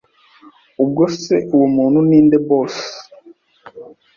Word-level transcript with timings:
Ubwo 0.83 1.03
se 1.21 1.35
uwo 1.53 1.67
muntu 1.75 1.99
ninde 2.07 2.37
Boss 2.47 2.75